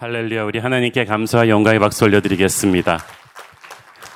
할렐루야, 0.00 0.44
우리 0.44 0.60
하나님께 0.60 1.06
감사와 1.06 1.48
영광의 1.48 1.80
박수 1.80 2.04
올려드리겠습니다. 2.04 3.00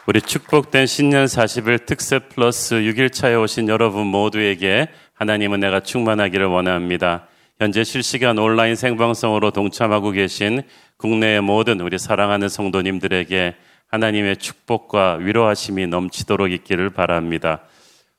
우리 0.07 0.21
축복된 0.21 0.87
신년 0.87 1.25
40일 1.25 1.87
특세 1.87 2.21
플러스 2.21 2.77
6일차에 2.77 3.42
오신 3.42 3.67
여러분 3.67 4.07
모두에게 4.07 4.87
하나님은 5.15 5.58
내가 5.58 5.81
충만하기를 5.81 6.47
원합니다. 6.47 7.26
현재 7.58 7.83
실시간 7.83 8.39
온라인 8.39 8.77
생방송으로 8.77 9.50
동참하고 9.50 10.12
계신 10.12 10.62
국내의 10.98 11.41
모든 11.41 11.81
우리 11.81 11.99
사랑하는 11.99 12.49
성도님들에게 12.49 13.57
하나님의 13.89 14.37
축복과 14.37 15.17
위로하심이 15.21 15.89
넘치도록 15.89 16.53
있기를 16.53 16.91
바랍니다. 16.91 17.62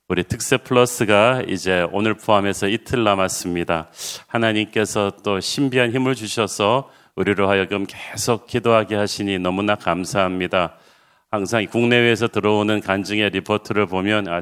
우리 0.09 0.25
특세 0.25 0.57
플러스가 0.57 1.43
이제 1.47 1.87
오늘 1.93 2.15
포함해서 2.15 2.67
이틀 2.67 3.05
남았습니다. 3.05 3.89
하나님께서 4.27 5.13
또 5.23 5.39
신비한 5.39 5.93
힘을 5.93 6.13
주셔서 6.13 6.89
우리로 7.15 7.49
하여금 7.49 7.85
계속 7.87 8.47
기도하게 8.47 8.95
하시니 8.95 9.39
너무나 9.39 9.75
감사합니다. 9.75 10.77
항상 11.29 11.65
국내외에서 11.65 12.27
들어오는 12.27 12.79
간증의 12.81 13.29
리포트를 13.31 13.85
보면 13.85 14.27
아, 14.27 14.41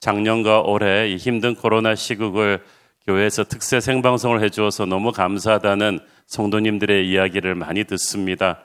작년과 0.00 0.60
올해 0.62 1.08
이 1.08 1.16
힘든 1.16 1.54
코로나 1.54 1.94
시국을 1.94 2.62
교회에서 3.06 3.44
특세 3.44 3.80
생방송을 3.80 4.42
해주어서 4.42 4.86
너무 4.86 5.12
감사하다는 5.12 6.00
성도님들의 6.26 7.08
이야기를 7.08 7.54
많이 7.54 7.84
듣습니다. 7.84 8.60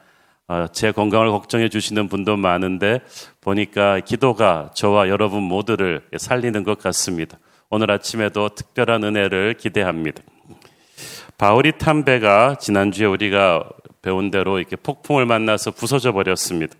어, 0.48 0.67
제 0.72 0.92
건강을 0.92 1.30
걱정해 1.30 1.70
주시는 1.70 2.09
분도 2.09 2.36
많은데 2.38 3.00
보니까 3.39 4.00
기도가 4.00 4.72
저와 4.76 5.09
여러분 5.09 5.44
모두를 5.44 6.02
살리는 6.17 6.64
것 6.64 6.80
같습니다. 6.80 7.38
오늘 7.70 7.89
아침에도 7.92 8.50
특별한 8.50 9.03
은혜를 9.03 9.55
기대합니다. 9.58 10.23
바울이 11.38 11.73
탄 11.78 12.05
배가 12.05 12.55
지난주에 12.60 13.05
우리가 13.05 13.68
배운 14.02 14.32
대로 14.32 14.59
이렇게 14.59 14.76
폭풍을 14.76 15.26
만나서 15.26 15.72
부서져 15.72 16.12
버렸습니다. 16.12 16.76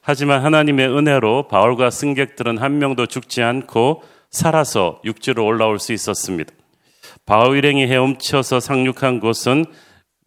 하지만 0.00 0.42
하나님의 0.42 0.88
은혜로 0.88 1.48
바울과 1.48 1.90
승객들은 1.90 2.58
한 2.58 2.78
명도 2.78 3.06
죽지 3.06 3.42
않고 3.42 4.02
살아서 4.30 5.00
육지로 5.04 5.44
올라올 5.44 5.78
수 5.78 5.92
있었습니다. 5.92 6.52
바울 7.24 7.58
일행이 7.58 7.86
헤엄쳐서 7.86 8.60
상륙한 8.60 9.20
곳은 9.20 9.64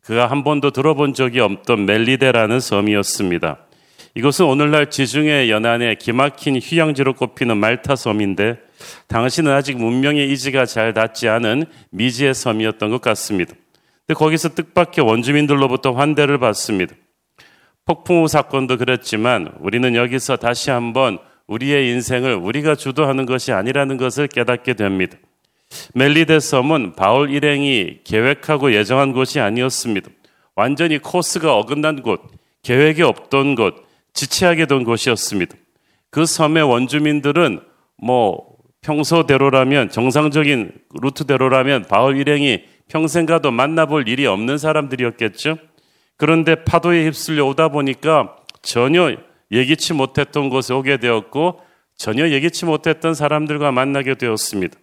그가 0.02 0.28
한 0.28 0.44
번도 0.44 0.72
들어본 0.72 1.14
적이 1.14 1.42
없던 1.42 1.86
멜리데라는 1.86 2.59
섬이었습니다. 2.59 3.58
이곳은 4.16 4.46
오늘날 4.46 4.90
지중해 4.90 5.50
연안의 5.50 5.98
기막힌 5.98 6.59
휴양지로 6.62 7.14
꼽히는 7.14 7.58
말타 7.58 7.96
섬인데 7.96 8.58
당시는 9.08 9.52
아직 9.52 9.77
문명의 9.77 10.31
이지가 10.31 10.66
잘 10.66 10.94
닿지 10.94 11.27
않은 11.27 11.66
미지의 11.91 12.33
섬이었던 12.33 12.89
것 12.89 13.02
같습니다. 13.02 13.53
근데 14.05 14.17
거기서 14.17 14.49
뜻밖의 14.55 15.05
원주민들로부터 15.05 15.91
환대를 15.91 16.39
받습니다. 16.39 16.95
폭풍 17.85 18.23
우 18.23 18.27
사건도 18.27 18.77
그랬지만 18.77 19.53
우리는 19.59 19.95
여기서 19.95 20.38
다시 20.38 20.69
한번 20.69 21.17
우리의 21.47 21.89
인생을 21.89 22.35
우리가 22.35 22.75
주도하는 22.75 23.25
것이 23.25 23.52
아니라는 23.52 23.97
것을 23.97 24.27
깨닫게 24.27 24.75
됩니다. 24.75 25.17
멜리데 25.94 26.39
섬은 26.39 26.95
바울 26.95 27.31
일행이 27.31 28.00
계획하고 28.03 28.73
예정한 28.73 29.13
곳이 29.13 29.39
아니었습니다. 29.39 30.09
완전히 30.55 31.00
코스가 31.00 31.55
어긋난 31.55 32.02
곳, 32.02 32.22
계획이 32.63 33.02
없던 33.02 33.55
곳, 33.55 33.88
지체하게 34.13 34.66
된 34.66 34.83
곳이었습니다. 34.83 35.55
그 36.09 36.25
섬의 36.25 36.63
원주민들은 36.63 37.61
뭐 37.97 38.50
평소대로라면 38.81 39.89
정상적인 39.89 40.72
루트대로라면 41.02 41.85
바울 41.88 42.17
일행이 42.17 42.63
평생 42.88 43.25
가도 43.25 43.52
만나볼 43.52 44.08
일이 44.08 44.25
없는 44.25 44.58
사람들이었겠죠. 44.58 45.58
그런데 46.17 46.63
파도에 46.63 47.05
휩쓸려 47.05 47.45
오다 47.45 47.69
보니까 47.69 48.35
전혀 48.61 49.16
예기치 49.52 49.94
못했던 49.94 50.50
곳에 50.50 50.73
오게 50.73 50.97
되었고 50.97 51.61
전혀 51.95 52.30
예기치 52.30 52.66
못했던 52.66 53.13
사람들과 53.13 53.72
만나게 53.72 54.16
되었습니다. 54.16 54.78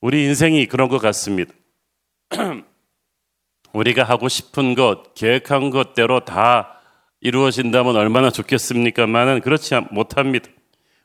우리 0.00 0.24
인생이 0.24 0.66
그런 0.66 0.88
것 0.88 0.98
같습니다. 0.98 1.52
우리가 3.72 4.02
하고 4.04 4.28
싶은 4.28 4.74
것, 4.74 5.14
계획한 5.14 5.70
것대로 5.70 6.20
다 6.24 6.80
이루어진다면 7.20 7.96
얼마나 7.96 8.30
좋겠습니까만은 8.30 9.40
그렇지 9.40 9.74
못합니다. 9.90 10.50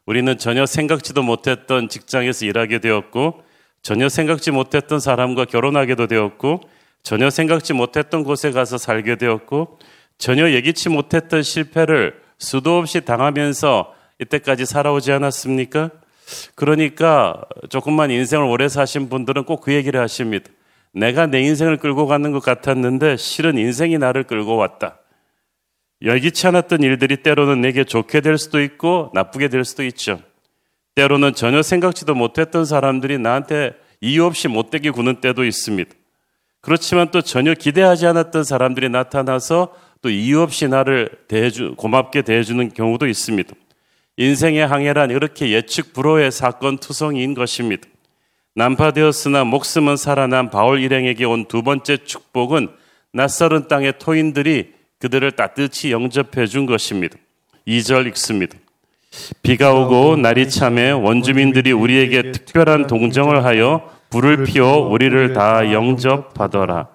우리는 0.07 0.38
전혀 0.38 0.66
생각지도 0.66 1.22
못했던 1.22 1.90
직장에서 1.90 2.45
일하게 2.45 2.79
되었고 2.79 3.44
전혀 3.81 4.09
생각지 4.09 4.51
못했던 4.51 5.00
사람과 5.00 5.45
결혼하게도 5.45 6.07
되었고 6.07 6.62
전혀 7.03 7.29
생각지 7.29 7.73
못했던 7.73 8.23
곳에 8.23 8.51
가서 8.51 8.78
살게 8.78 9.18
되었고 9.18 9.78
전혀 10.18 10.50
예기치 10.51 10.90
못했던 10.90 11.44
실패를 11.44 12.22
수도 12.40 12.78
없이 12.78 13.01
당하면서 13.01 13.94
이때까지 14.19 14.66
살아오지 14.66 15.12
않았습니까? 15.12 15.91
그러니까 16.56 17.41
조금만 17.69 18.09
인생을 18.09 18.45
오래 18.47 18.68
사신 18.69 19.09
분들은 19.09 19.44
꼭 19.44 19.62
그 19.62 19.74
얘기를 19.74 20.00
하십니다. 20.00 20.50
내가 20.94 21.28
내 21.28 21.41
인생을 21.41 21.78
끌고 21.78 22.07
가는 22.07 22.31
것 22.31 22.41
같았는데 22.41 23.18
실은 23.18 23.57
인생이 23.57 23.97
나를 23.97 24.24
끌고 24.24 24.56
왔다. 24.56 24.97
예기치 26.02 26.47
않았던 26.47 26.84
일들이 26.84 27.18
때로는 27.18 27.62
내게 27.62 27.84
좋게 27.84 28.22
될 28.22 28.38
수도 28.38 28.62
있고 28.62 29.12
나쁘게 29.13 29.47
될 29.47 29.66
수도 29.66 29.84
있죠. 29.84 30.19
때로는 30.96 31.34
전혀 31.34 31.62
생각지도 31.62 32.16
못했던 32.16 32.66
사람들이 32.66 33.18
나한테 33.19 33.74
이유 34.02 34.25
없이 34.25 34.47
못되게 34.47 34.90
구는 34.91 35.22
때도 35.22 35.44
있습니다. 35.44 35.90
그렇지만 36.62 37.09
또 37.12 37.22
전혀 37.22 37.53
기대하지 37.53 38.06
않았던 38.07 38.44
사람들이 38.44 38.90
나타나서 38.90 39.74
또 40.02 40.09
이유 40.09 40.41
없이 40.41 40.68
나를 40.68 41.09
대해주, 41.28 41.75
고맙게 41.78 42.22
대해주는 42.24 42.74
경우도 42.74 43.07
있습니다. 43.07 43.53
인생의 44.18 44.66
항해란 44.68 45.12
이렇게 45.12 45.50
예측 45.50 45.94
불허의 45.94 46.31
사건 46.31 46.78
투성이인 46.78 47.34
것입니다. 47.34 47.88
난파되었으나 48.56 49.44
목숨은 49.44 49.97
살아난 49.97 50.50
바울 50.50 50.81
일행에게 50.81 51.25
온 51.25 51.46
두 51.47 51.62
번째 51.62 51.97
축복은 51.97 52.69
낯설은 53.13 53.68
땅의 53.68 54.00
토인들이 54.00 54.74
그들을 55.00 55.31
따뜻히 55.31 55.91
영접해 55.91 56.47
준 56.47 56.66
것입니다. 56.66 57.18
2절 57.68 58.08
읽습니다. 58.08 58.58
비가 59.41 59.74
오고 59.74 60.18
날이 60.18 60.50
참해 60.50 60.91
원주민들이 60.91 61.72
우리에게 61.72 62.31
특별한 62.31 62.88
동정을 62.88 63.44
하여 63.44 63.90
불을 64.09 64.46
피워 64.46 64.88
우리를 64.88 65.34
다 65.34 65.72
영접하더라. 65.72 66.88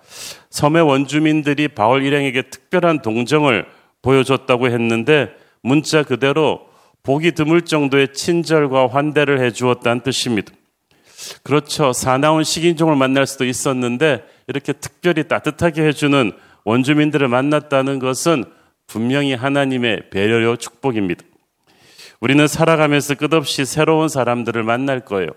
섬의 0.50 0.82
원주민들이 0.82 1.68
바울 1.68 2.04
일행에게 2.04 2.42
특별한 2.42 3.02
동정을 3.02 3.66
보여줬다고 4.02 4.68
했는데 4.68 5.30
문자 5.62 6.02
그대로 6.02 6.66
보기 7.02 7.32
드물 7.32 7.62
정도의 7.62 8.12
친절과 8.12 8.88
환대를 8.88 9.40
해 9.40 9.50
주었다는 9.50 10.02
뜻입니다. 10.02 10.52
그렇죠. 11.42 11.92
사나운 11.92 12.44
식인종을 12.44 12.96
만날 12.96 13.26
수도 13.26 13.44
있었는데 13.44 14.24
이렇게 14.48 14.72
특별히 14.72 15.26
따뜻하게 15.26 15.86
해주는 15.86 16.32
원주민들을 16.64 17.28
만났다는 17.28 17.98
것은 17.98 18.44
분명히 18.86 19.34
하나님의 19.34 20.10
배려요 20.10 20.56
축복입니다. 20.56 21.24
우리는 22.20 22.46
살아가면서 22.46 23.14
끝없이 23.14 23.64
새로운 23.64 24.08
사람들을 24.08 24.62
만날 24.62 25.00
거예요. 25.00 25.30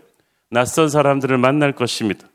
낯선 0.49 0.89
사람들을 0.89 1.37
만날 1.37 1.71
것입니다. 1.71 2.27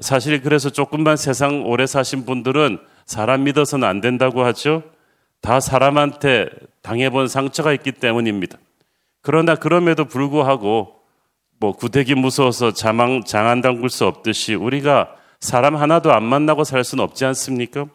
사실 0.00 0.40
그래서 0.42 0.70
조금만 0.70 1.16
세상 1.16 1.66
오래 1.66 1.86
사신 1.86 2.24
분들은 2.24 2.78
사람 3.04 3.44
믿어서는 3.44 3.86
안 3.86 4.00
된다고 4.00 4.44
하죠. 4.44 4.84
다 5.40 5.60
사람한테 5.60 6.48
당해본 6.82 7.28
상처가 7.28 7.72
있기 7.74 7.92
때문입니다. 7.92 8.58
그러나 9.22 9.54
그럼에도 9.54 10.04
불구하고 10.04 10.94
뭐 11.60 11.72
구대기 11.72 12.14
무서워서 12.14 12.72
자망 12.72 13.24
장안 13.24 13.60
담글 13.60 13.90
수 13.90 14.06
없듯이 14.06 14.54
우리가 14.54 15.14
사람 15.40 15.76
하나도 15.76 16.12
안 16.12 16.22
만나고 16.22 16.64
살 16.64 16.84
수는 16.84 17.02
없지 17.04 17.24
않습니까? 17.26 17.86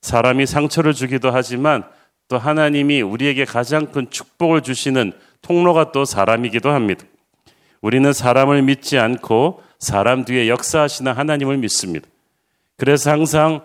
사람이 0.00 0.46
상처를 0.46 0.94
주기도 0.94 1.30
하지만 1.30 1.84
또 2.28 2.38
하나님이 2.38 3.02
우리에게 3.02 3.44
가장 3.44 3.86
큰 3.86 4.10
축복을 4.10 4.62
주시는 4.62 5.12
통로가 5.42 5.92
또 5.92 6.04
사람이기도 6.04 6.70
합니다. 6.70 7.04
우리는 7.80 8.12
사람을 8.12 8.62
믿지 8.62 8.98
않고 8.98 9.62
사람 9.78 10.24
뒤에 10.24 10.48
역사하시는 10.48 11.12
하나님을 11.12 11.56
믿습니다. 11.58 12.08
그래서 12.76 13.10
항상 13.10 13.62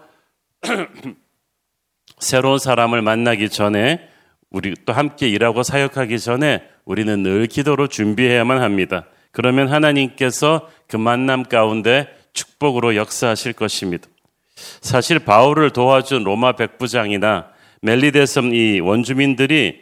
새로운 2.19 2.57
사람을 2.57 3.02
만나기 3.02 3.50
전에 3.50 4.07
우리 4.50 4.75
또 4.86 4.94
함께 4.94 5.28
일하고 5.28 5.63
사역하기 5.63 6.19
전에 6.19 6.63
우리는 6.86 7.24
늘 7.24 7.48
기도로 7.48 7.88
준비해야만 7.88 8.62
합니다. 8.62 9.06
그러면 9.31 9.68
하나님께서 9.68 10.69
그 10.88 10.96
만남 10.96 11.44
가운데 11.44 12.07
축복으로 12.34 12.96
역사하실 12.96 13.54
것입니다. 13.54 14.07
사실 14.56 15.20
바울을 15.20 15.72
도와준 15.72 16.24
로마 16.24 16.54
백부장이나 16.54 17.50
멜리데섬 17.82 18.54
이 18.54 18.80
원주민들이 18.80 19.82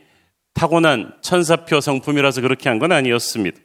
타고난 0.53 1.13
천사표 1.21 1.81
성품이라서 1.81 2.41
그렇게 2.41 2.69
한 2.69 2.79
건 2.79 2.91
아니었습니다. 2.91 3.57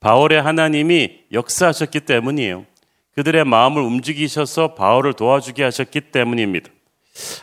바울의 0.00 0.42
하나님이 0.42 1.24
역사하셨기 1.32 2.00
때문이에요. 2.00 2.66
그들의 3.14 3.44
마음을 3.44 3.82
움직이셔서 3.82 4.74
바울을 4.74 5.14
도와주게 5.14 5.64
하셨기 5.64 6.00
때문입니다. 6.12 6.70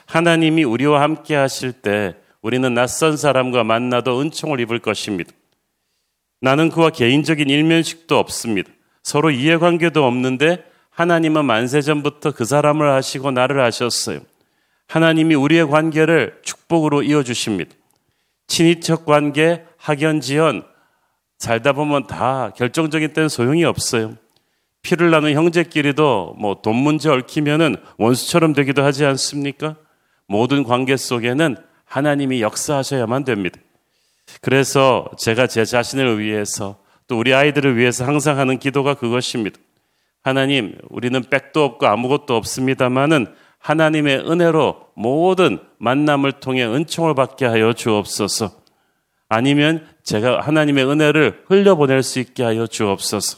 하나님이 0.05 0.63
우리와 0.63 1.01
함께 1.01 1.35
하실 1.35 1.73
때 1.73 2.15
우리는 2.41 2.73
낯선 2.73 3.17
사람과 3.17 3.63
만나도 3.63 4.21
은총을 4.21 4.59
입을 4.61 4.79
것입니다. 4.79 5.31
나는 6.39 6.69
그와 6.69 6.91
개인적인 6.91 7.49
일면식도 7.49 8.17
없습니다. 8.17 8.71
서로 9.03 9.31
이해관계도 9.31 10.05
없는데 10.05 10.63
하나님은 10.95 11.43
만세 11.45 11.81
전부터 11.81 12.31
그 12.31 12.45
사람을 12.45 12.89
하시고 12.89 13.31
나를 13.31 13.61
하셨어요. 13.61 14.21
하나님이 14.87 15.35
우리의 15.35 15.67
관계를 15.67 16.39
축복으로 16.43 17.03
이어주십니다. 17.03 17.71
친인척 18.47 19.05
관계, 19.05 19.65
학연, 19.77 20.21
지연, 20.21 20.63
살다 21.37 21.73
보면 21.73 22.07
다 22.07 22.51
결정적인 22.55 23.11
때는 23.13 23.27
소용이 23.27 23.65
없어요. 23.65 24.15
피를 24.83 25.09
나는 25.09 25.33
형제끼리도 25.33 26.35
뭐 26.39 26.61
돈 26.61 26.75
문제 26.75 27.09
얽히면은 27.09 27.75
원수처럼 27.97 28.53
되기도 28.53 28.83
하지 28.83 29.03
않습니까? 29.05 29.75
모든 30.27 30.63
관계 30.63 30.95
속에는 30.95 31.57
하나님이 31.83 32.41
역사하셔야만 32.41 33.25
됩니다. 33.25 33.59
그래서 34.41 35.09
제가 35.17 35.47
제 35.47 35.65
자신을 35.65 36.19
위해서 36.19 36.77
또 37.07 37.19
우리 37.19 37.33
아이들을 37.33 37.77
위해서 37.77 38.05
항상 38.05 38.39
하는 38.39 38.59
기도가 38.59 38.93
그것입니다. 38.93 39.59
하나님, 40.25 40.75
우리는 40.89 41.21
백도 41.21 41.63
없고 41.63 41.85
아무것도 41.85 42.35
없습니다만은 42.35 43.27
하나님의 43.59 44.27
은혜로 44.27 44.87
모든 44.95 45.59
만남을 45.77 46.31
통해 46.31 46.65
은총을 46.65 47.13
받게 47.13 47.45
하여 47.45 47.73
주옵소서. 47.73 48.51
아니면 49.29 49.85
제가 50.01 50.41
하나님의 50.41 50.83
은혜를 50.89 51.43
흘려보낼 51.45 52.01
수 52.01 52.19
있게 52.19 52.41
하여 52.41 52.65
주옵소서. 52.65 53.37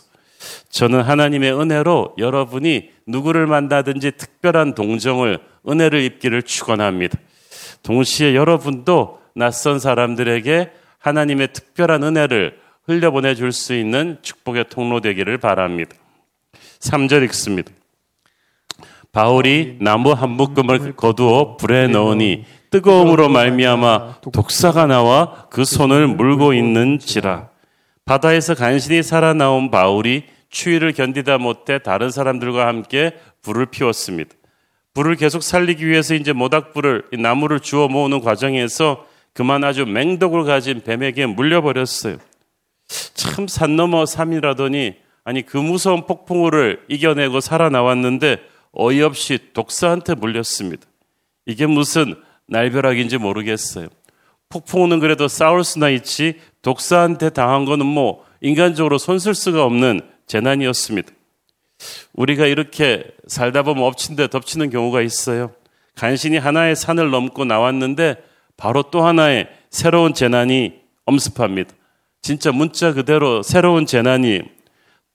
저는 0.69 1.01
하나님의 1.01 1.59
은혜로 1.59 2.15
여러분이 2.19 2.89
누구를 3.05 3.47
만나든지 3.47 4.11
특별한 4.11 4.73
동정을 4.73 5.39
은혜를 5.67 6.01
입기를 6.03 6.41
축원합니다. 6.41 7.17
동시에 7.83 8.33
여러분도 8.33 9.19
낯선 9.35 9.79
사람들에게 9.79 10.71
하나님의 10.99 11.51
특별한 11.51 12.03
은혜를 12.03 12.57
흘려보내 12.85 13.35
줄 13.35 13.51
수 13.51 13.73
있는 13.73 14.19
축복의 14.21 14.69
통로 14.69 15.01
되기를 15.01 15.37
바랍니다. 15.37 15.93
3절 16.79 17.23
읽습니다. 17.25 17.71
바울이 19.11 19.77
나무 19.81 20.11
한 20.11 20.31
묶음을 20.31 20.95
거두어 20.95 21.57
불에 21.57 21.87
넣으니 21.87 22.45
뜨거움으로 22.69 23.29
말미암아 23.29 24.21
독사가 24.21 24.85
나와 24.85 25.47
그 25.49 25.65
손을 25.65 26.07
물고 26.07 26.53
있는지라 26.53 27.49
바다에서 28.05 28.53
간신히 28.53 29.01
살아나온 29.03 29.71
바울이 29.71 30.23
추위를 30.49 30.93
견디다 30.93 31.39
못해 31.39 31.79
다른 31.79 32.09
사람들과 32.11 32.67
함께 32.67 33.13
불을 33.41 33.67
피웠습니다. 33.67 34.31
불을 34.93 35.15
계속 35.15 35.43
살리기 35.43 35.85
위해서 35.87 36.13
이제 36.15 36.33
모닥불을 36.33 37.05
나무를 37.19 37.59
주워 37.59 37.87
모으는 37.87 38.21
과정에서 38.21 39.05
그만 39.33 39.63
아주 39.63 39.85
맹독을 39.85 40.43
가진 40.45 40.81
뱀에게 40.81 41.25
물려버렸어요. 41.27 42.17
참 43.13 43.47
산 43.47 43.75
넘어 43.75 44.05
삼이라더니 44.05 44.95
아니 45.27 45.41
그 45.41 45.57
무서운 45.57 46.05
폭풍우를 46.05 46.85
이겨내고 46.87 47.41
살아나왔는데 47.41 48.37
어이없이 48.71 49.39
독사한테 49.51 50.15
물렸습니다. 50.15 50.87
이게 51.45 51.65
무슨 51.65 52.15
날벼락인지 52.45 53.17
모르겠어요. 53.17 53.89
폭풍우는 54.47 55.01
그래도 55.01 55.27
싸울 55.27 55.65
수나 55.65 55.89
있지 55.89 56.39
독사한테 56.61 57.31
당한 57.31 57.65
거는 57.65 57.85
뭐 57.85 58.23
인간적으로 58.39 58.97
손쓸 58.97 59.35
수가 59.35 59.65
없는 59.65 59.99
재난이었습니다. 60.27 61.11
우리가 62.13 62.45
이렇게 62.45 63.03
살다 63.27 63.63
보면 63.63 63.83
엎친 63.83 64.15
데 64.15 64.29
덮치는 64.29 64.69
경우가 64.69 65.01
있어요. 65.01 65.51
간신히 65.95 66.37
하나의 66.37 66.77
산을 66.77 67.11
넘고 67.11 67.43
나왔는데 67.43 68.15
바로 68.55 68.81
또 68.83 69.05
하나의 69.05 69.49
새로운 69.71 70.13
재난이 70.13 70.75
엄습합니다. 71.03 71.71
진짜 72.21 72.53
문자 72.53 72.93
그대로 72.93 73.43
새로운 73.43 73.85
재난이 73.85 74.55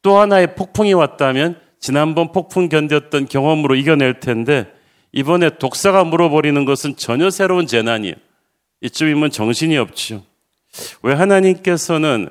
또 0.02 0.18
하나의 0.18 0.54
폭풍이 0.54 0.92
왔다면 0.92 1.60
지난번 1.80 2.32
폭풍 2.32 2.68
견뎠던 2.68 3.28
경험으로 3.28 3.74
이겨낼 3.74 4.20
텐데 4.20 4.72
이번에 5.12 5.58
독사가 5.58 6.04
물어버리는 6.04 6.64
것은 6.64 6.96
전혀 6.96 7.30
새로운 7.30 7.66
재난이에요. 7.66 8.14
이쯤이면 8.82 9.30
정신이 9.30 9.76
없죠. 9.78 10.24
왜 11.02 11.14
하나님께서는 11.14 12.28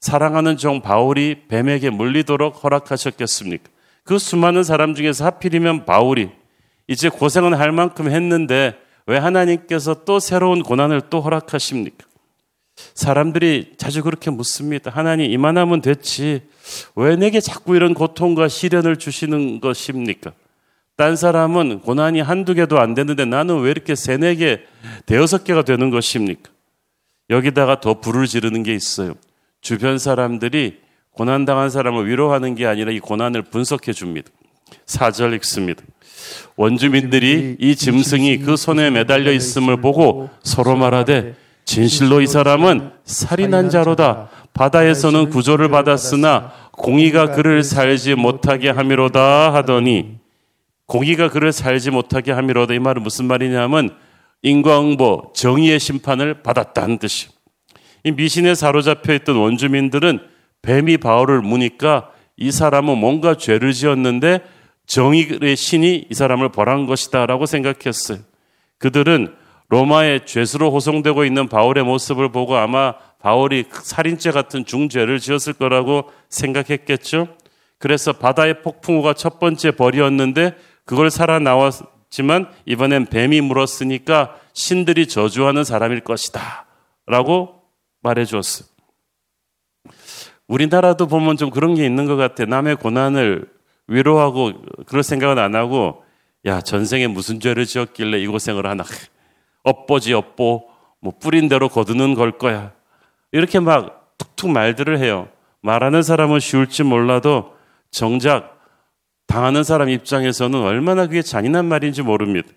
사랑하는 0.00 0.56
종 0.56 0.80
바울이 0.80 1.46
뱀에게 1.48 1.90
물리도록 1.90 2.62
허락하셨겠습니까? 2.62 3.70
그 4.04 4.18
수많은 4.18 4.64
사람 4.64 4.94
중에서 4.94 5.24
하필이면 5.24 5.86
바울이 5.86 6.30
이제 6.88 7.08
고생은 7.08 7.54
할 7.54 7.72
만큼 7.72 8.10
했는데 8.10 8.74
왜 9.06 9.18
하나님께서 9.18 10.04
또 10.04 10.18
새로운 10.20 10.62
고난을 10.62 11.02
또 11.10 11.20
허락하십니까? 11.20 12.06
사람들이 12.94 13.74
자주 13.76 14.02
그렇게 14.02 14.30
묻습니다. 14.30 14.90
하나님, 14.90 15.30
이만하면 15.30 15.80
됐지. 15.80 16.42
왜 16.94 17.16
내게 17.16 17.40
자꾸 17.40 17.76
이런 17.76 17.94
고통과 17.94 18.48
시련을 18.48 18.96
주시는 18.96 19.60
것입니까? 19.60 20.32
딴 20.96 21.16
사람은 21.16 21.80
고난이 21.80 22.20
한두 22.20 22.54
개도 22.54 22.78
안 22.78 22.94
되는데 22.94 23.24
나는 23.24 23.60
왜 23.60 23.70
이렇게 23.70 23.94
세네 23.94 24.36
개, 24.36 24.60
대여섯 25.06 25.44
개가 25.44 25.62
되는 25.62 25.90
것입니까? 25.90 26.50
여기다가 27.30 27.80
더 27.80 28.00
불을 28.00 28.26
지르는 28.26 28.62
게 28.62 28.74
있어요. 28.74 29.14
주변 29.60 29.98
사람들이 29.98 30.78
고난당한 31.12 31.70
사람을 31.70 32.06
위로하는 32.08 32.54
게 32.54 32.66
아니라 32.66 32.92
이 32.92 33.00
고난을 33.00 33.42
분석해 33.42 33.92
줍니다. 33.92 34.30
사절 34.86 35.32
읽습니다. 35.34 35.82
원주민들이 36.56 37.56
이 37.58 37.76
짐승이 37.76 38.38
그 38.38 38.56
손에 38.56 38.90
매달려 38.90 39.32
있음을 39.32 39.80
보고 39.80 40.30
서로 40.42 40.76
말하되 40.76 41.34
진실로 41.64 42.20
이 42.20 42.26
사람은 42.26 42.90
살인한 43.04 43.70
자로다. 43.70 44.28
바다에서는 44.52 45.30
구조를 45.30 45.68
받았으나 45.68 46.52
공의가 46.72 47.32
그를 47.32 47.62
살지 47.62 48.14
못하게 48.14 48.70
함이로다 48.70 49.52
하더니 49.52 50.18
공의가 50.86 51.28
그를 51.28 51.52
살지 51.52 51.90
못하게 51.90 52.32
함이로다. 52.32 52.74
이 52.74 52.78
말은 52.78 53.02
무슨 53.02 53.26
말이냐면 53.26 53.96
인과응보 54.42 55.32
정의의 55.34 55.80
심판을 55.80 56.42
받았다는 56.42 56.98
뜻이에요. 56.98 57.32
이 58.04 58.12
미신에 58.12 58.54
사로잡혀 58.54 59.14
있던 59.14 59.36
원주민들은 59.36 60.20
뱀이 60.62 60.98
바울을 60.98 61.40
무니까 61.40 62.10
이 62.36 62.50
사람은 62.50 62.98
뭔가 62.98 63.36
죄를 63.36 63.72
지었는데 63.72 64.40
정의의 64.86 65.56
신이 65.56 66.06
이 66.10 66.14
사람을 66.14 66.50
벌한 66.50 66.86
것이다라고 66.86 67.46
생각했어요. 67.46 68.18
그들은 68.78 69.34
로마의 69.68 70.26
죄수로 70.26 70.70
호송되고 70.70 71.24
있는 71.24 71.48
바울의 71.48 71.84
모습을 71.84 72.30
보고 72.30 72.56
아마 72.56 72.94
바울이 73.20 73.64
살인죄 73.70 74.30
같은 74.30 74.64
중죄를 74.64 75.18
지었을 75.18 75.54
거라고 75.54 76.10
생각했겠죠. 76.28 77.28
그래서 77.78 78.12
바다의 78.12 78.62
폭풍우가 78.62 79.14
첫 79.14 79.38
번째 79.38 79.72
벌이었는데 79.72 80.56
그걸 80.84 81.10
살아 81.10 81.38
나왔지만 81.38 82.50
이번엔 82.66 83.06
뱀이 83.06 83.40
물었으니까 83.40 84.36
신들이 84.52 85.08
저주하는 85.08 85.64
사람일 85.64 86.00
것이다. 86.00 86.66
라고 87.06 87.62
말해 88.02 88.24
주었어요. 88.24 88.68
우리나라도 90.46 91.06
보면 91.06 91.36
좀 91.36 91.50
그런 91.50 91.74
게 91.74 91.84
있는 91.86 92.06
것 92.06 92.16
같아. 92.16 92.44
남의 92.44 92.76
고난을 92.76 93.46
위로하고 93.86 94.52
그럴 94.86 95.02
생각은 95.02 95.38
안 95.38 95.54
하고 95.54 96.04
야 96.46 96.60
전생에 96.60 97.06
무슨 97.06 97.40
죄를 97.40 97.64
지었길래 97.64 98.20
이 98.20 98.26
고생을 98.26 98.66
하나 98.66 98.84
업보지 99.64 100.14
업보 100.14 100.68
뭐 101.00 101.12
뿌린 101.18 101.48
대로 101.48 101.68
거두는 101.68 102.14
걸 102.14 102.38
거야. 102.38 102.72
이렇게 103.32 103.58
막 103.58 104.14
툭툭 104.16 104.50
말들을 104.50 104.98
해요. 104.98 105.28
말하는 105.60 106.02
사람은 106.02 106.40
쉬울지 106.40 106.84
몰라도 106.84 107.54
정작 107.90 108.60
당하는 109.26 109.64
사람 109.64 109.88
입장에서는 109.88 110.62
얼마나 110.62 111.06
그게 111.06 111.22
잔인한 111.22 111.64
말인지 111.64 112.02
모릅니다. 112.02 112.48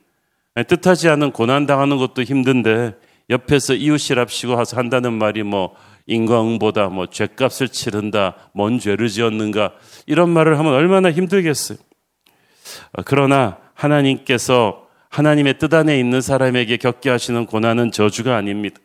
뜻하지 0.68 1.10
않은 1.10 1.32
고난 1.32 1.66
당하는 1.66 1.98
것도 1.98 2.24
힘든데 2.24 2.96
옆에서 3.30 3.74
이웃이랍시고 3.74 4.56
한다는 4.74 5.14
말이 5.14 5.44
뭐 5.44 5.76
인과응보다 6.08 6.88
뭐 6.88 7.08
죄값을 7.08 7.70
치른다 7.70 8.36
뭔 8.54 8.80
죄를 8.80 9.10
지었는가 9.10 9.74
이런 10.06 10.30
말을 10.30 10.58
하면 10.58 10.74
얼마나 10.74 11.12
힘들겠어요. 11.12 11.78
어, 12.94 13.02
그러나 13.06 13.58
하나님께서 13.74 14.87
하나님의 15.18 15.58
뜻 15.58 15.74
안에 15.74 16.00
있는 16.00 16.22
사람에게 16.22 16.78
겪게 16.78 17.10
하시는 17.10 17.48
고난은 17.48 17.92
저주가 17.92 18.36
아닙니다. 18.36 18.80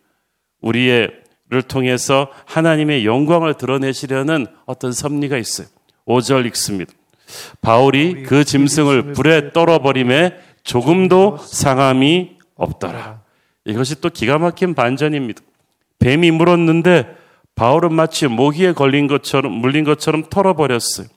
우리를 0.63 1.23
통해서 1.69 2.31
하나님의 2.47 3.05
영광을 3.05 3.53
드러내시려는 3.53 4.47
어떤 4.65 4.93
섭리가 4.93 5.37
있어요. 5.37 5.67
5절 6.07 6.47
읽습니다. 6.47 6.91
바울이 7.61 8.23
그 8.23 8.45
짐승을 8.45 9.13
불에 9.13 9.53
떨어버림에 9.53 10.39
조금도 10.63 11.37
상함이 11.37 12.39
없더라. 12.55 13.21
이것이 13.67 14.01
또 14.01 14.09
기가 14.09 14.39
막힌 14.39 14.75
반전입니다. 14.75 15.43
뱀이 15.99 16.31
물었는데 16.31 17.15
바울은 17.57 17.93
마치 17.93 18.27
모기에 18.27 18.73
걸린 18.73 19.07
것처럼 19.07 19.53
물린 19.53 19.85
것처럼 19.85 20.25
털어버렸어요. 20.31 21.09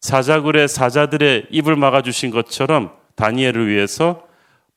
사자굴의 0.00 0.68
사자들의 0.68 1.48
입을 1.50 1.76
막아주신 1.76 2.30
것처럼 2.30 2.92
다니엘을 3.14 3.68
위해서 3.68 4.26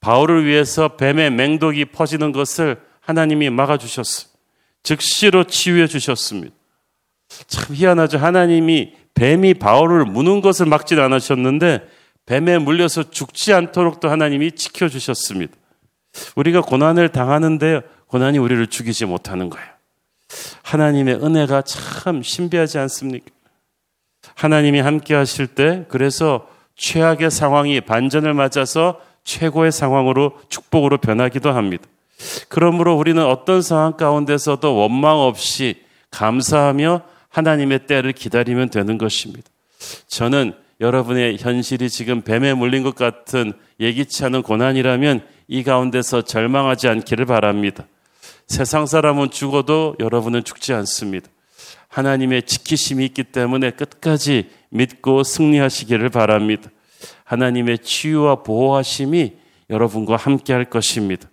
바울을 0.02 0.46
위해서 0.46 0.90
뱀의 0.98 1.32
맹독이 1.32 1.86
퍼지는 1.86 2.32
것을 2.32 2.82
하나님이 3.00 3.50
막아주셨어요. 3.50 4.30
즉시로 4.84 5.46
치유해 5.46 5.88
주셨습니다. 5.88 6.54
참 7.48 7.76
희한하죠. 7.76 8.18
하나님이 8.18 8.94
뱀이 9.14 9.54
바울을 9.56 10.06
무는 10.06 10.42
것을 10.42 10.66
막지 10.66 11.00
않으셨는데 11.00 11.88
뱀에 12.26 12.58
물려서 12.58 13.10
죽지 13.10 13.54
않도록도 13.54 14.10
하나님이 14.10 14.54
지켜주셨습니다. 14.54 15.54
우리가 16.36 16.62
고난을 16.62 17.10
당하는데 17.10 17.82
고난이 18.08 18.38
우리를 18.38 18.66
죽이지 18.68 19.06
못하는 19.06 19.50
거예요. 19.50 19.68
하나님의 20.64 21.16
은혜가 21.16 21.62
참 21.64 22.24
신비하지 22.24 22.78
않습니까? 22.80 23.28
하나님이 24.36 24.80
함께 24.80 25.14
하실 25.14 25.48
때 25.48 25.86
그래서 25.90 26.48
최악의 26.76 27.32
상황이 27.32 27.82
반전을 27.82 28.34
맞아서 28.34 29.00
최고의 29.24 29.72
상황으로 29.72 30.38
축복으로 30.50 30.98
변하기도 30.98 31.52
합니다. 31.52 31.86
그러므로 32.50 32.96
우리는 32.96 33.24
어떤 33.26 33.62
상황 33.62 33.98
가운데서도 33.98 34.76
원망 34.76 35.20
없이 35.20 35.84
감사하며 36.12 37.02
하나님의 37.30 37.88
때를 37.88 38.12
기다리면 38.12 38.70
되는 38.70 38.98
것입니다. 38.98 39.50
저는 40.08 40.54
여러분의 40.80 41.38
현실이 41.40 41.90
지금 41.90 42.22
뱀에 42.22 42.54
물린 42.54 42.84
것 42.84 42.96
같은 42.96 43.54
예기치 43.80 44.26
않은 44.26 44.42
고난이라면 44.42 45.26
이 45.48 45.64
가운데서 45.64 46.24
절망하지 46.24 46.88
않기를 46.88 47.26
바랍니다. 47.26 47.86
세상 48.48 48.86
사람은 48.86 49.30
죽어도 49.30 49.96
여러분은 50.00 50.44
죽지 50.44 50.74
않습니다. 50.74 51.30
하나님의 51.88 52.44
지키심이 52.44 53.06
있기 53.06 53.26
때문에 53.26 53.72
끝까지 53.72 54.50
믿고 54.70 55.24
승리하시기를 55.24 56.10
바랍니다. 56.10 56.70
하나님의 57.32 57.80
치유와 57.80 58.44
보호하심이 58.44 59.34
여러분과 59.70 60.18
함께 60.18 60.52
할 60.52 60.66
것입니다. 60.66 61.30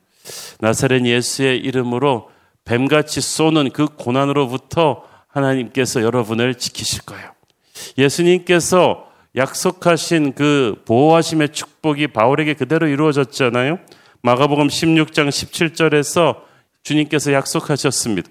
나사렛 0.60 1.04
예수의 1.04 1.58
이름으로 1.58 2.30
뱀같이 2.64 3.20
쏘는 3.20 3.70
그 3.70 3.86
고난으로부터 3.86 5.02
하나님께서 5.26 6.02
여러분을 6.02 6.54
지키실 6.54 7.02
거예요. 7.02 7.32
예수님께서 7.96 9.08
약속하신 9.34 10.34
그 10.34 10.82
보호하심의 10.86 11.48
축복이 11.48 12.08
바울에게 12.08 12.54
그대로 12.54 12.86
이루어졌잖아요. 12.86 13.80
마가복음 14.22 14.68
16장 14.68 15.28
17절에서 15.28 16.42
주님께서 16.84 17.32
약속하셨습니다. 17.32 18.30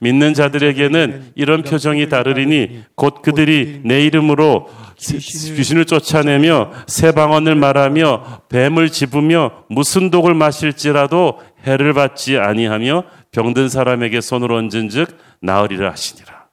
믿는 0.00 0.34
자들에게는 0.34 1.32
이런 1.34 1.62
표정이 1.62 2.10
다르리니 2.10 2.84
곧 2.94 3.22
그들이 3.22 3.80
내 3.84 4.04
이름으로 4.04 4.68
귀신을 4.98 5.84
쫓아내며 5.84 6.72
새 6.86 7.12
방언을 7.12 7.54
말하며 7.54 8.42
뱀을 8.48 8.90
집으며 8.90 9.64
무슨 9.68 10.10
독을 10.10 10.34
마실지라도 10.34 11.40
해를 11.66 11.92
받지 11.92 12.38
아니하며 12.38 13.04
병든 13.32 13.68
사람에게 13.68 14.20
손을 14.20 14.52
얹은즉 14.52 15.18
나으리라 15.42 15.90
하시니라. 15.90 16.46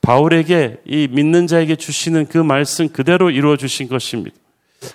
바울에게 0.00 0.78
이 0.86 1.08
믿는 1.10 1.46
자에게 1.46 1.76
주시는 1.76 2.26
그 2.26 2.38
말씀 2.38 2.88
그대로 2.88 3.30
이루어 3.30 3.56
주신 3.56 3.88
것입니다. 3.88 4.36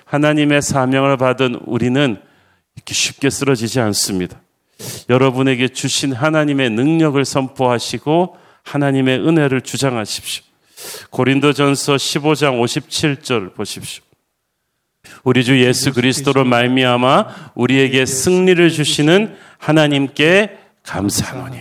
하나님의 0.05 0.61
사명을 0.61 1.17
받은 1.17 1.61
우리는 1.65 2.17
이렇게 2.75 2.93
쉽게 2.93 3.29
쓰러지지 3.29 3.79
않습니다. 3.79 4.41
여러분에게 5.09 5.69
주신 5.69 6.13
하나님의 6.13 6.71
능력을 6.71 7.23
선포하시고 7.23 8.37
하나님의 8.63 9.19
은혜를 9.19 9.61
주장하십시오. 9.61 10.50
고린도전서 11.09 11.95
15장 11.95 12.61
57절 12.61 13.53
보십시오. 13.53 14.03
우리 15.23 15.43
주 15.43 15.59
예수 15.63 15.93
그리스도로 15.93 16.45
말미암아 16.45 17.51
우리에게 17.55 18.05
승리를 18.05 18.69
주시는 18.69 19.35
하나님께 19.57 20.57
감사하노니 20.83 21.59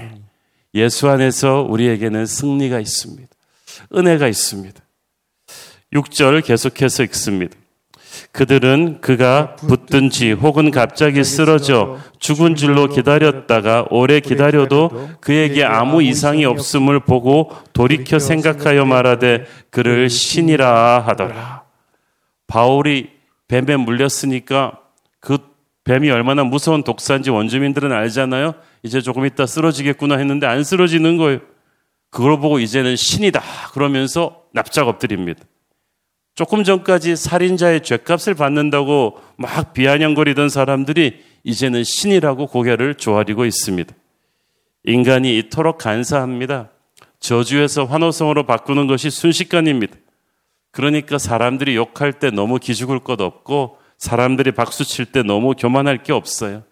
예수 0.74 1.08
안에서 1.08 1.62
우리에게는 1.62 2.26
승리가 2.26 2.80
있습니다. 2.80 3.28
은혜가 3.94 4.28
있습니다. 4.28 4.80
6절 5.92 6.44
계속해서 6.44 7.02
읽습니다. 7.04 7.56
그들은 8.32 9.00
그가 9.00 9.56
붙든지 9.56 10.32
혹은 10.32 10.70
갑자기 10.70 11.24
쓰러져 11.24 11.98
죽은 12.18 12.54
줄로 12.54 12.88
기다렸다가 12.88 13.86
오래 13.90 14.20
기다려도 14.20 15.10
그에게 15.20 15.64
아무 15.64 16.02
이상이 16.02 16.44
없음을 16.44 17.00
보고 17.00 17.50
돌이켜 17.72 18.18
생각하여 18.18 18.84
말하되 18.84 19.46
그를 19.70 20.08
신이라 20.08 21.00
하더라. 21.00 21.64
바울이 22.46 23.10
뱀에 23.48 23.76
물렸으니까 23.76 24.78
그 25.20 25.38
뱀이 25.84 26.10
얼마나 26.10 26.44
무서운 26.44 26.82
독사인지 26.82 27.30
원주민들은 27.30 27.90
알잖아요. 27.92 28.54
이제 28.82 29.00
조금 29.00 29.26
있다 29.26 29.46
쓰러지겠구나 29.46 30.16
했는데 30.16 30.46
안 30.46 30.62
쓰러지는 30.62 31.16
거예요. 31.16 31.40
그걸 32.10 32.38
보고 32.40 32.58
이제는 32.58 32.96
신이다 32.96 33.40
그러면서 33.72 34.42
납작 34.52 34.88
엎드립니다. 34.88 35.44
조금 36.34 36.64
전까지 36.64 37.16
살인자의 37.16 37.82
죄값을 37.82 38.34
받는다고 38.34 39.18
막 39.36 39.72
비아냥거리던 39.72 40.48
사람들이 40.48 41.22
이제는 41.44 41.84
신이라고 41.84 42.46
고개를 42.46 42.94
조아리고 42.94 43.44
있습니다. 43.44 43.94
인간이 44.84 45.38
이토록 45.38 45.78
간사합니다. 45.78 46.70
저주에서 47.18 47.84
환호성으로 47.84 48.44
바꾸는 48.46 48.86
것이 48.86 49.10
순식간입니다. 49.10 49.96
그러니까 50.70 51.18
사람들이 51.18 51.76
욕할 51.76 52.14
때 52.14 52.30
너무 52.30 52.58
기죽을 52.58 53.00
것 53.00 53.20
없고 53.20 53.76
사람들이 53.98 54.52
박수 54.52 54.84
칠 54.84 55.04
때 55.06 55.22
너무 55.22 55.54
교만할 55.54 56.02
게 56.02 56.12
없어요. 56.12 56.62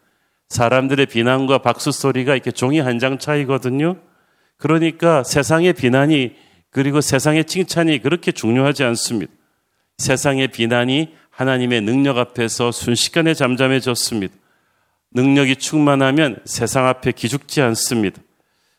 사람들의 0.49 1.05
비난과 1.07 1.59
박수 1.59 1.93
소리가 1.93 2.33
이렇게 2.35 2.51
종이 2.51 2.81
한 2.81 2.99
장 2.99 3.19
차이거든요. 3.19 3.97
그러니까 4.57 5.23
세상의 5.23 5.75
비난이 5.75 6.35
그리고 6.71 7.03
세상의 7.03 7.45
칭찬이 7.45 7.99
그렇게 7.99 8.33
중요하지 8.33 8.85
않습니다. 8.85 9.33
세상의 9.99 10.49
비난이 10.49 11.15
하나님의 11.31 11.83
능력 11.83 12.19
앞에서 12.19 12.73
순식간에 12.73 13.35
잠잠해졌습니다. 13.35 14.35
능력이 15.13 15.57
충만하면 15.57 16.39
세상 16.45 16.87
앞에 16.87 17.13
기죽지 17.13 17.61
않습니다. 17.63 18.21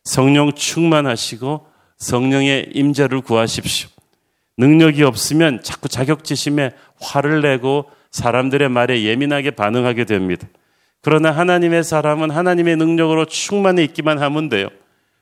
성령 0.03 0.53
충만하시고 0.53 1.67
성령의 1.97 2.71
임재를 2.73 3.21
구하십시오. 3.21 3.89
능력이 4.57 5.03
없으면 5.03 5.61
자꾸 5.63 5.87
자격지심에 5.87 6.71
화를 6.99 7.41
내고 7.41 7.85
사람들의 8.11 8.69
말에 8.69 9.03
예민하게 9.03 9.51
반응하게 9.51 10.05
됩니다. 10.05 10.47
그러나 11.01 11.31
하나님의 11.31 11.83
사람은 11.83 12.29
하나님의 12.29 12.75
능력으로 12.75 13.25
충만해 13.25 13.83
있기만 13.85 14.19
하면 14.19 14.49
돼요. 14.49 14.67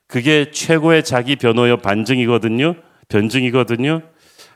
그게 0.07 0.51
최고의 0.51 1.03
자기 1.03 1.35
변호여 1.35 1.77
반증이거든요. 1.77 2.75
변증이거든요. 3.09 4.01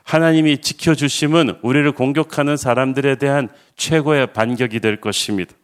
하나님이 0.04 0.58
지켜주심은 0.58 1.58
우리를 1.62 1.90
공격하는 1.92 2.56
사람들에 2.56 3.16
대한 3.16 3.48
최고의 3.76 4.32
반격이 4.32 4.80
될 4.80 5.00
것입니다. 5.00 5.54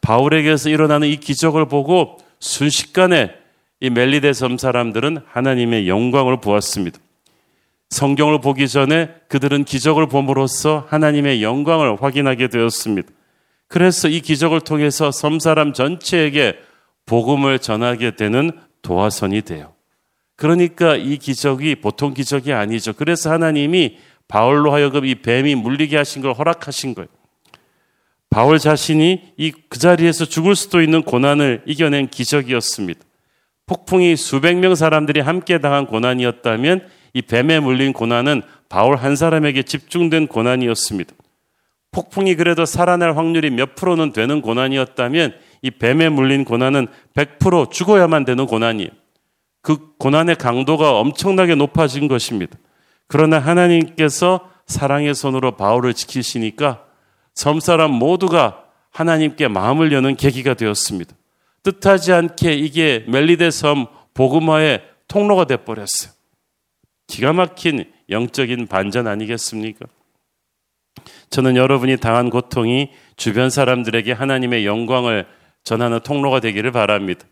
바울에게서 0.00 0.70
일어나는 0.70 1.08
이 1.08 1.16
기적을 1.16 1.66
보고 1.66 2.18
순식간에 2.40 3.32
이 3.80 3.90
멜리데 3.90 4.32
섬 4.32 4.58
사람들은 4.58 5.18
하나님의 5.26 5.88
영광을 5.88 6.40
보았습니다. 6.40 6.98
성경을 7.90 8.40
보기 8.40 8.68
전에 8.68 9.10
그들은 9.28 9.64
기적을 9.64 10.08
봄으로써 10.08 10.86
하나님의 10.88 11.42
영광을 11.42 11.96
확인하게 12.00 12.48
되었습니다. 12.48 13.08
그래서 13.66 14.08
이 14.08 14.20
기적을 14.20 14.60
통해서 14.60 15.10
섬 15.10 15.38
사람 15.38 15.72
전체에게 15.72 16.58
복음을 17.06 17.58
전하게 17.58 18.16
되는 18.16 18.50
도화선이 18.82 19.42
돼요. 19.42 19.72
그러니까 20.38 20.94
이 20.94 21.18
기적이 21.18 21.74
보통 21.74 22.14
기적이 22.14 22.52
아니죠. 22.52 22.92
그래서 22.92 23.30
하나님이 23.32 23.98
바울로 24.28 24.72
하여금 24.72 25.04
이 25.04 25.16
뱀이 25.16 25.56
물리게 25.56 25.96
하신 25.96 26.22
걸 26.22 26.32
허락하신 26.32 26.94
거예요. 26.94 27.08
바울 28.30 28.58
자신이 28.58 29.32
이 29.36 29.52
그 29.68 29.78
자리에서 29.78 30.24
죽을 30.24 30.54
수도 30.54 30.80
있는 30.80 31.02
고난을 31.02 31.62
이겨낸 31.66 32.08
기적이었습니다. 32.08 33.00
폭풍이 33.66 34.14
수백 34.16 34.56
명 34.56 34.74
사람들이 34.76 35.20
함께 35.20 35.58
당한 35.58 35.86
고난이었다면 35.86 36.88
이 37.14 37.22
뱀에 37.22 37.58
물린 37.58 37.92
고난은 37.92 38.42
바울 38.68 38.96
한 38.96 39.16
사람에게 39.16 39.64
집중된 39.64 40.28
고난이었습니다. 40.28 41.14
폭풍이 41.90 42.36
그래도 42.36 42.64
살아날 42.64 43.16
확률이 43.16 43.50
몇 43.50 43.74
프로는 43.74 44.12
되는 44.12 44.40
고난이었다면 44.40 45.34
이 45.62 45.70
뱀에 45.72 46.10
물린 46.10 46.44
고난은 46.44 46.86
100% 47.14 47.72
죽어야만 47.72 48.24
되는 48.24 48.46
고난이에요. 48.46 48.90
그 49.62 49.96
고난의 49.98 50.36
강도가 50.36 50.98
엄청나게 50.98 51.54
높아진 51.54 52.08
것입니다. 52.08 52.56
그러나 53.06 53.38
하나님께서 53.38 54.50
사랑의 54.66 55.14
손으로 55.14 55.56
바울을 55.56 55.94
지키시니까 55.94 56.84
섬 57.34 57.60
사람 57.60 57.90
모두가 57.92 58.64
하나님께 58.90 59.48
마음을 59.48 59.92
여는 59.92 60.16
계기가 60.16 60.54
되었습니다. 60.54 61.14
뜻하지 61.62 62.12
않게 62.12 62.52
이게 62.52 63.04
멜리데 63.08 63.50
섬 63.50 63.86
복음화의 64.14 64.82
통로가 65.06 65.44
돼 65.46 65.56
버렸어요. 65.56 66.12
기가 67.06 67.32
막힌 67.32 67.90
영적인 68.10 68.66
반전 68.66 69.06
아니겠습니까? 69.06 69.86
저는 71.30 71.56
여러분이 71.56 71.98
당한 71.98 72.30
고통이 72.30 72.90
주변 73.16 73.50
사람들에게 73.50 74.12
하나님의 74.12 74.66
영광을 74.66 75.26
전하는 75.62 76.00
통로가 76.00 76.40
되기를 76.40 76.72
바랍니다. 76.72 77.26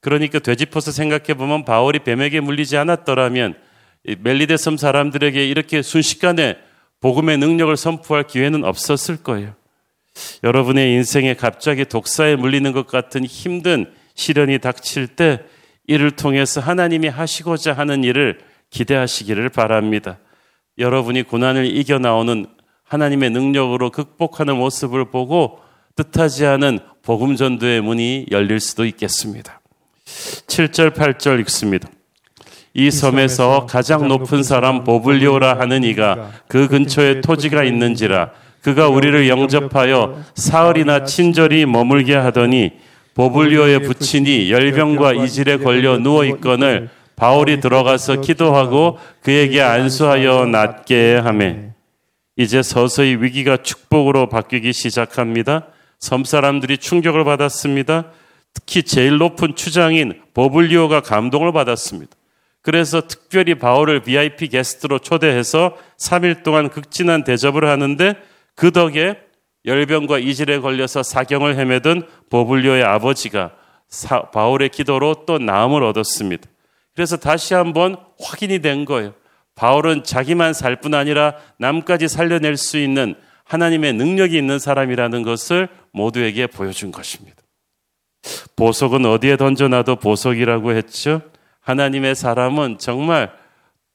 그러니까 0.00 0.38
되짚어서 0.38 0.92
생각해 0.92 1.34
보면 1.34 1.64
바울이 1.64 2.00
뱀에게 2.00 2.40
물리지 2.40 2.76
않았더라면 2.76 3.54
멜리데 4.20 4.56
섬 4.56 4.76
사람들에게 4.76 5.46
이렇게 5.46 5.82
순식간에 5.82 6.56
복음의 7.00 7.38
능력을 7.38 7.76
선포할 7.76 8.26
기회는 8.26 8.64
없었을 8.64 9.22
거예요. 9.22 9.54
여러분의 10.42 10.92
인생에 10.94 11.34
갑자기 11.34 11.84
독사에 11.84 12.36
물리는 12.36 12.72
것 12.72 12.86
같은 12.86 13.24
힘든 13.24 13.90
시련이 14.14 14.58
닥칠 14.58 15.06
때 15.06 15.40
이를 15.86 16.10
통해서 16.10 16.60
하나님이 16.60 17.08
하시고자 17.08 17.72
하는 17.72 18.04
일을 18.04 18.40
기대하시기를 18.70 19.48
바랍니다. 19.50 20.18
여러분이 20.78 21.24
고난을 21.24 21.76
이겨 21.76 21.98
나오는 21.98 22.46
하나님의 22.84 23.30
능력으로 23.30 23.90
극복하는 23.90 24.56
모습을 24.56 25.10
보고 25.10 25.60
뜻하지 25.96 26.46
않은 26.46 26.78
복음 27.02 27.36
전도의 27.36 27.80
문이 27.80 28.26
열릴 28.30 28.60
수도 28.60 28.84
있겠습니다. 28.84 29.59
7절 30.06 30.94
8절 30.94 31.40
읽습니다. 31.40 31.88
이 32.72 32.90
섬에서 32.90 33.66
가장 33.66 34.06
높은 34.08 34.42
사람 34.42 34.84
보블리오라 34.84 35.58
하는 35.58 35.82
이가 35.82 36.30
그 36.46 36.68
근처에 36.68 37.20
토지가 37.20 37.64
있는지라 37.64 38.30
그가 38.62 38.88
우리를 38.88 39.28
영접하여 39.28 40.22
사흘이나 40.34 41.04
친절히 41.04 41.66
머물게 41.66 42.14
하더니 42.14 42.72
보블리오의 43.14 43.82
부친이 43.82 44.50
열병과 44.50 45.14
이질에 45.14 45.58
걸려 45.58 45.98
누워 45.98 46.24
있건을 46.24 46.90
바울이 47.16 47.60
들어가서 47.60 48.20
기도하고 48.20 48.98
그에게 49.22 49.60
안수하여 49.60 50.46
낫게 50.46 51.16
하매 51.16 51.70
이제 52.36 52.62
서서히 52.62 53.16
위기가 53.16 53.58
축복으로 53.58 54.28
바뀌기 54.28 54.72
시작합니다. 54.72 55.66
섬 55.98 56.24
사람들이 56.24 56.78
충격을 56.78 57.24
받았습니다. 57.24 58.06
특히 58.54 58.82
제일 58.82 59.18
높은 59.18 59.54
추장인 59.54 60.20
보블리오가 60.34 61.00
감동을 61.00 61.52
받았습니다. 61.52 62.12
그래서 62.62 63.00
특별히 63.06 63.54
바울을 63.54 64.00
VIP 64.00 64.48
게스트로 64.48 64.98
초대해서 64.98 65.76
3일 65.98 66.42
동안 66.42 66.68
극진한 66.68 67.24
대접을 67.24 67.66
하는데 67.66 68.14
그 68.54 68.70
덕에 68.70 69.18
열병과 69.64 70.18
이질에 70.18 70.60
걸려서 70.60 71.02
사경을 71.02 71.56
헤매던 71.58 72.06
보블리오의 72.30 72.82
아버지가 72.84 73.52
사, 73.88 74.22
바울의 74.30 74.70
기도로 74.70 75.24
또 75.26 75.38
나음을 75.38 75.82
얻었습니다. 75.82 76.48
그래서 76.94 77.16
다시 77.16 77.54
한번 77.54 77.96
확인이 78.20 78.60
된 78.60 78.84
거예요. 78.84 79.14
바울은 79.54 80.04
자기만 80.04 80.54
살 80.54 80.76
뿐 80.76 80.94
아니라 80.94 81.34
남까지 81.58 82.08
살려낼 82.08 82.56
수 82.56 82.78
있는 82.78 83.14
하나님의 83.44 83.94
능력이 83.94 84.36
있는 84.36 84.58
사람이라는 84.58 85.22
것을 85.22 85.68
모두에게 85.92 86.46
보여준 86.46 86.92
것입니다. 86.92 87.36
보석은 88.56 89.06
어디에 89.06 89.36
던져놔도 89.36 89.96
보석이라고 89.96 90.72
했죠. 90.72 91.22
하나님의 91.60 92.14
사람은 92.14 92.78
정말 92.78 93.32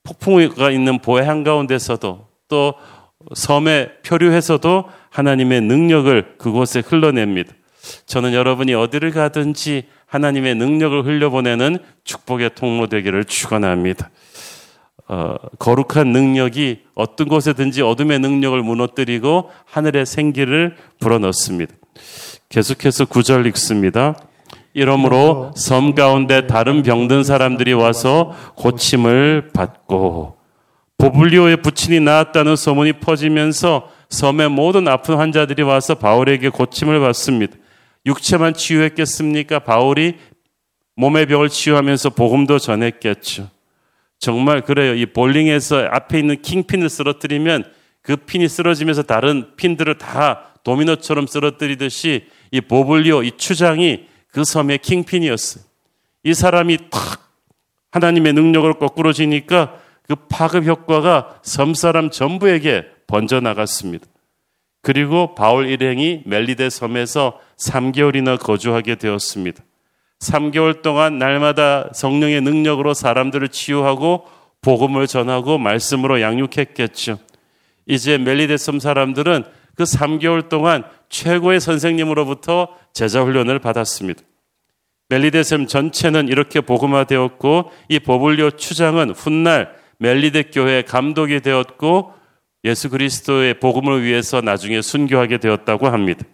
폭풍우가 0.04 0.72
있는 0.72 1.00
보해 1.00 1.26
한가운데서도 1.26 2.28
또 2.48 2.74
섬에 3.34 3.90
표류해서도 4.06 4.86
하나님의 5.10 5.62
능력을 5.62 6.38
그곳에 6.38 6.82
흘러냅니다. 6.86 7.54
저는 8.06 8.34
여러분이 8.34 8.74
어디를 8.74 9.12
가든지 9.12 9.84
하나님의 10.06 10.56
능력을 10.56 11.06
흘려보내는 11.06 11.80
축복의 12.04 12.52
통로 12.56 12.88
되기를 12.88 13.26
축원합니다. 13.26 14.10
어, 15.08 15.36
거룩한 15.60 16.12
능력이 16.12 16.82
어떤 16.96 17.28
곳에든지 17.28 17.82
어둠의 17.82 18.20
능력을 18.20 18.60
무너뜨리고 18.62 19.52
하늘의 19.66 20.06
생기를 20.06 20.76
불어넣습니다. 21.00 21.76
계속해서 22.50 23.06
구절 23.06 23.46
읽습니다. 23.48 24.16
이러므로 24.74 25.52
섬 25.56 25.96
가운데 25.96 26.48
다른 26.48 26.84
병든 26.84 27.24
사람들이 27.24 27.74
와서 27.74 28.36
고침을 28.56 29.52
받고 29.54 30.38
보블리오의 30.98 31.62
부친이 31.62 32.00
나았다는 32.02 32.56
소문이 32.56 32.94
퍼지면서 32.94 33.90
섬의 34.10 34.50
모든 34.50 34.88
아픈 34.88 35.16
환자들이 35.16 35.64
와서 35.64 35.96
바울에게 35.96 36.50
고침을 36.50 37.00
받습니다. 37.00 37.56
육체만 38.06 38.54
치유했겠습니까? 38.54 39.60
바울이 39.60 40.16
몸의 40.96 41.26
병을 41.26 41.50
치유하면서 41.50 42.12
복음도 42.12 42.60
전했겠죠. 42.60 43.50
정말 44.20 44.62
그래요. 44.62 44.94
이 44.94 45.06
볼링에서 45.06 45.88
앞에 45.92 46.20
있는 46.20 46.42
킹핀을 46.42 46.90
쓰러뜨리면 46.90 47.66
그 48.02 48.16
핀이 48.16 48.48
쓰러지면서 48.48 49.04
다른 49.04 49.56
핀들을 49.58 49.98
다 49.98 50.55
도미노처럼 50.66 51.28
쓰러뜨리듯이 51.28 52.26
이 52.52 52.60
보블리오, 52.60 53.24
이 53.24 53.32
추장이 53.38 54.08
그 54.32 54.44
섬의 54.44 54.80
킹핀이었어요. 54.80 55.64
이 56.24 56.34
사람이 56.34 56.90
탁 56.90 57.32
하나님의 57.92 58.34
능력을 58.34 58.74
거꾸로 58.74 59.14
지니까 59.14 59.80
그 60.08 60.16
파급 60.16 60.66
효과가 60.66 61.40
섬 61.44 61.74
사람 61.74 62.10
전부에게 62.10 62.86
번져 63.08 63.40
나갔습니다. 63.40 64.06
그리고 64.82 65.36
바울 65.36 65.68
일행이 65.68 66.24
멜리데 66.26 66.70
섬에서 66.70 67.40
3개월이나 67.58 68.40
거주하게 68.40 68.96
되었습니다. 68.96 69.64
3개월 70.20 70.82
동안 70.82 71.20
날마다 71.20 71.90
성령의 71.94 72.42
능력으로 72.42 72.94
사람들을 72.94 73.50
치유하고 73.50 74.28
복음을 74.62 75.06
전하고 75.06 75.60
말씀으로 75.60 76.22
양육했겠죠. 76.22 77.20
이제 77.86 78.18
멜리데 78.18 78.58
섬 78.58 78.80
사람들은 78.80 79.44
그 79.76 79.84
3개월 79.84 80.50
동안 80.50 80.84
최고의 81.10 81.60
선생님으로부터 81.60 82.70
제자 82.94 83.24
훈련을 83.24 83.60
받았습니다. 83.60 84.22
멜리데섬 85.10 85.68
전체는 85.68 86.30
이렇게 86.30 86.62
복음화되었고 86.62 87.72
이 87.90 88.00
보블리오 88.00 88.52
추장은 88.52 89.12
훗날 89.12 89.76
멜리데 90.00 90.44
교회 90.44 90.82
감독이 90.82 91.42
되었고 91.42 92.14
예수 92.64 92.90
그리스도의 92.90 93.60
복음을 93.60 94.04
위해서 94.04 94.42
나중에 94.42 94.82
순교하게 94.82 95.38
되었다고 95.38 95.88
합니다. 95.88 96.26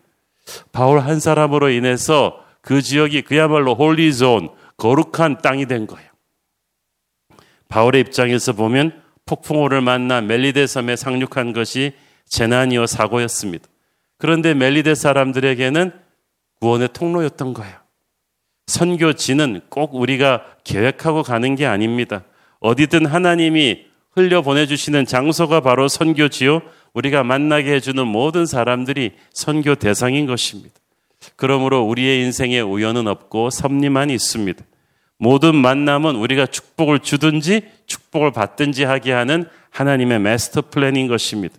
바울 0.72 1.00
한 1.00 1.20
사람으로 1.20 1.70
인해서 1.70 2.40
그 2.62 2.82
지역이 2.82 3.24
그야말로 3.24 3.76
holy 3.76 4.09
zone, 4.09 4.50
거룩한 4.78 5.40
땅이 5.40 5.66
된 5.66 5.88
거예요. 5.88 6.10
바울의 7.68 8.02
입장에서 8.02 8.54
보면 8.54 9.02
폭풍우를 9.26 9.82
만나 9.82 10.22
멜리데 10.22 10.68
섬에 10.68 10.96
상륙한 10.96 11.54
것이 11.54 11.94
재난이요 12.32 12.88
사고였습니다. 12.88 13.66
그런데 14.18 14.54
멜리데 14.54 14.96
사람들에게는 14.96 15.92
구원의 16.60 16.90
통로였던 16.94 17.54
거예요. 17.54 17.76
선교지는 18.68 19.62
꼭 19.70 19.96
우리가 19.96 20.46
계획하고 20.64 21.24
가는 21.24 21.56
게 21.56 21.66
아닙니다. 21.66 22.24
어디든 22.62 23.06
하나님이 23.06 23.86
흘려 24.12 24.42
보내주시는 24.42 25.06
장소가 25.06 25.62
바로 25.62 25.88
선교지요. 25.88 26.62
우리가 26.94 27.24
만나게 27.24 27.74
해주는 27.74 28.06
모든 28.08 28.46
사람들이 28.46 29.12
선교 29.34 29.76
대상인 29.76 30.26
것입니다. 30.26 30.74
그러므로 31.36 31.82
우리의 31.84 32.22
인생에 32.24 32.62
우연은 32.62 33.08
없고 33.08 33.50
섭리만 33.50 34.10
있습니다. 34.10 34.64
모든 35.18 35.56
만남은 35.56 36.16
우리가 36.16 36.46
축복을 36.46 37.00
주든지 37.00 37.64
축복을 37.88 38.32
받든지 38.32 38.84
하게 38.84 39.12
하는 39.12 39.48
하나님의 39.70 40.20
마스터 40.20 40.62
플랜인 40.62 41.08
것입니다. 41.08 41.56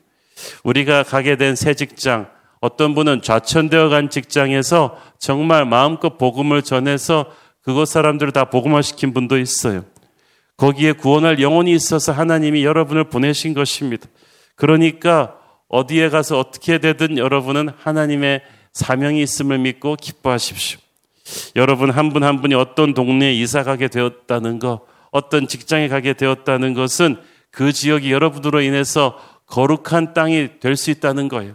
우리가 0.65 1.03
가게 1.03 1.37
된 1.37 1.55
새 1.55 1.75
직장, 1.75 2.29
어떤 2.61 2.95
분은 2.95 3.23
좌천되어 3.23 3.89
간 3.89 4.09
직장에서 4.09 4.97
정말 5.19 5.65
마음껏 5.65 6.17
복음을 6.17 6.63
전해서 6.63 7.27
그곳 7.63 7.87
사람들을 7.87 8.33
다 8.33 8.47
복음화시킨 8.47 9.13
분도 9.13 9.39
있어요. 9.39 9.85
거기에 10.57 10.93
구원할 10.93 11.41
영혼이 11.41 11.73
있어서 11.73 12.13
하나님이 12.13 12.65
여러분을 12.65 13.05
보내신 13.05 13.55
것입니다. 13.55 14.07
그러니까 14.55 15.35
어디에 15.69 16.09
가서 16.09 16.39
어떻게 16.39 16.79
되든 16.79 17.19
여러분은 17.19 17.71
하나님의 17.79 18.43
사명이 18.73 19.23
있음을 19.23 19.59
믿고 19.59 19.97
기뻐하십시오. 19.97 20.79
여러분 21.57 21.91
한 21.91 22.13
분한 22.13 22.29
한 22.29 22.41
분이 22.41 22.55
어떤 22.55 22.95
동네에 22.95 23.33
이사 23.35 23.63
가게 23.63 23.89
되었다는 23.89 24.59
것, 24.59 24.83
어떤 25.11 25.49
직장에 25.49 25.89
가게 25.89 26.13
되었다는 26.13 26.75
것은 26.75 27.17
그 27.51 27.73
지역이 27.73 28.13
여러분으로 28.13 28.61
인해서 28.61 29.19
거룩한 29.53 30.15
땅이 30.15 30.61
될 30.61 30.77
수 30.77 30.91
있다는 30.91 31.29
거예요. 31.29 31.55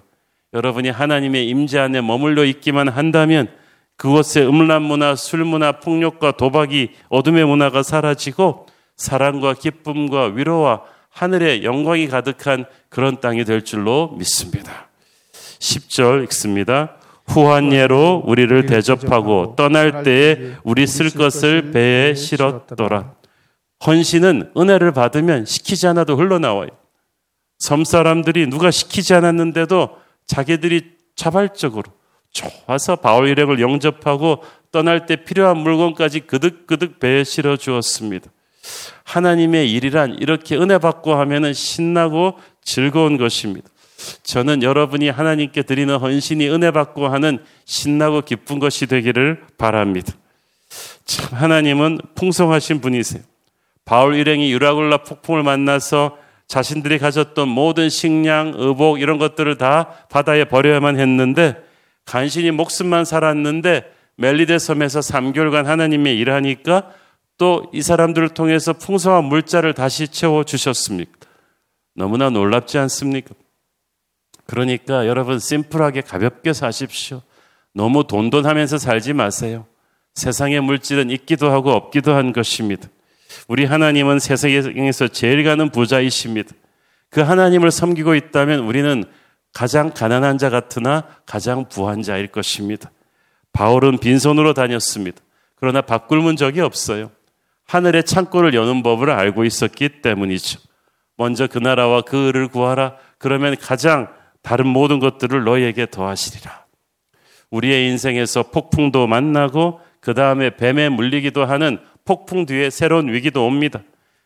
여러분이 0.54 0.90
하나님의 0.90 1.48
임재 1.50 1.80
안에 1.80 2.02
머물러 2.02 2.46
있기만 2.46 2.90
한다면 2.90 3.48
그곳에 3.96 4.46
음란 4.46 4.84
문화, 4.84 5.16
술 5.16 5.44
문화, 5.44 5.80
폭력과 5.80 6.34
도박이 6.38 6.92
어둠의 7.10 7.46
문화가 7.46 7.82
사라지고 7.82 8.68
사랑과 8.96 9.56
기쁨과 9.56 10.26
위로와 10.36 10.84
하늘의 11.10 11.64
영광이 11.64 12.08
가득한 12.08 12.66
그런 12.90 13.20
땅이 13.20 13.46
될 13.46 13.64
줄로 13.64 14.14
믿습니다. 14.20 14.90
10절 15.58 16.24
읽습니다. 16.26 16.98
후한 17.26 17.74
예로 17.74 18.22
우리를 18.28 18.68
대접하고 18.68 19.56
떠날 19.58 20.04
때에 20.04 20.54
우리 20.64 20.86
쓸 20.86 21.10
것을 21.10 21.72
배에 21.72 22.14
실었더라. 22.14 23.16
헌신은 23.88 24.52
은혜를 24.56 24.92
받으면 24.92 25.46
시키지 25.46 25.88
않아도 25.88 26.16
흘러나와요. 26.16 26.70
섬 27.58 27.84
사람들이 27.84 28.48
누가 28.48 28.72
시키지 28.72 29.14
않았는데도 29.14 29.98
자기들이 30.28 30.92
자발적으로 31.16 31.92
좋아서 32.32 32.98
바울 32.98 33.28
일행을 33.30 33.60
영접하고 33.60 34.44
떠날 34.72 35.06
때 35.06 35.16
필요한 35.16 35.58
물건까지 35.58 36.22
그득그득 36.22 37.00
배에 37.00 37.24
실어 37.24 37.58
주었습니다. 37.58 38.30
하나님의 39.04 39.72
일이란 39.72 40.18
이렇게 40.20 40.58
은혜 40.58 40.78
받고 40.78 41.16
하면은 41.16 41.54
신나고 41.54 42.38
즐거운 42.62 43.18
것입니다. 43.18 43.70
저는 44.24 44.62
여러분이 44.62 45.10
하나님께 45.10 45.64
드리는 45.64 45.96
헌신이 45.96 46.48
은혜 46.50 46.70
받고 46.72 47.08
하는 47.08 47.40
신나고 47.66 48.22
기쁜 48.22 48.60
것이 48.60 48.86
되기를 48.86 49.42
바랍니다. 49.58 50.14
참 51.06 51.38
하나님은 51.38 52.00
풍성하신 52.14 52.82
분이세요. 52.82 53.24
바울 53.86 54.16
일행이 54.16 54.52
유라굴라 54.52 54.98
폭풍을 55.04 55.44
만나서 55.44 56.18
자신들이 56.48 56.98
가졌던 57.00 57.48
모든 57.48 57.90
식량, 57.90 58.54
의복 58.56 59.02
이런 59.02 59.18
것들을 59.18 59.58
다 59.58 59.90
바다에 60.10 60.46
버려야만 60.46 61.00
했는데 61.00 61.56
간신히 62.06 62.52
목숨만 62.52 63.06
살았는데 63.06 63.92
멜리데 64.16 64.58
섬에서 64.58 65.00
3개월간 65.02 65.66
하나님의 65.66 66.18
일하니까 66.18 66.92
또 67.38 67.70
이 67.72 67.82
사람들을 67.82 68.30
통해서 68.30 68.74
풍성한 68.74 69.26
물자를 69.26 69.74
다시 69.74 70.08
채워 70.08 70.44
주셨습니까? 70.44 71.12
너무나 71.96 72.30
놀랍지 72.30 72.78
않습니까? 72.80 73.36
그러니까 74.46 75.06
여러분 75.08 75.40
심플하게 75.40 76.02
가볍게 76.02 76.54
사십시오. 76.54 77.22
너무 77.74 78.08
돈돈하면서 78.08 78.78
살지 78.80 79.14
마세요. 79.14 79.68
세상의 80.16 80.62
물질은 80.62 81.12
있기도 81.12 81.52
하고 81.52 81.72
없기도 81.72 82.16
한 82.16 82.34
것입니다. 82.34 82.88
우리 83.48 83.66
하나님은 83.66 84.20
세상에서 84.20 85.08
제일 85.10 85.44
가는 85.44 85.70
부자이십니다. 85.70 86.52
그 87.10 87.22
하나님을 87.22 87.72
섬기고 87.72 88.16
있다면 88.16 88.60
우리는 88.60 89.04
가장 89.54 89.92
가난한 89.92 90.38
자 90.38 90.50
같으나 90.50 91.04
가장 91.26 91.68
부한 91.68 92.02
자일 92.04 92.28
것입니다. 92.28 92.92
바울은 93.54 93.98
빈손으로 93.98 94.54
다녔습니다. 94.54 95.22
그러나 95.56 95.82
바꿀문 95.82 96.36
적이 96.36 96.62
없어요. 96.62 97.12
하늘의 97.66 98.04
창고를 98.04 98.54
여는 98.54 98.84
법을 98.84 99.10
알고 99.10 99.46
있었기 99.46 100.02
때문이죠. 100.02 100.60
먼저 101.18 101.48
그 101.48 101.58
나라와 101.58 102.02
그 102.02 102.28
을을 102.28 102.48
구하라. 102.48 102.96
그러면 103.18 103.56
가장 103.58 104.08
다른 104.42 104.68
모든 104.68 105.00
것들을 105.00 105.44
너희에게 105.44 105.88
더하시리라. 105.88 106.66
우리의 107.50 107.90
인생에서 107.90 108.44
폭풍도 108.44 109.08
만나고 109.08 109.82
그 110.00 110.14
다음에 110.14 110.56
뱀에 110.56 110.90
물리기도 110.90 111.46
하는 111.46 111.80
폭풍 112.08 112.48
뒤에 112.48 112.72
새로운 112.72 113.14
위기도 113.14 113.46
옵니다. 113.46 113.82